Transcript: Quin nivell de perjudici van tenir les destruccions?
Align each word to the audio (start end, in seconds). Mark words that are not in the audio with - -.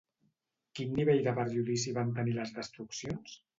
Quin 0.79 0.95
nivell 1.01 1.21
de 1.27 1.35
perjudici 1.41 1.95
van 1.99 2.17
tenir 2.17 2.37
les 2.41 2.57
destruccions? 2.59 3.41